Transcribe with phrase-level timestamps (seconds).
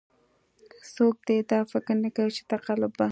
[0.95, 3.07] څوک دې دا فکر نه کوي چې تقلب به.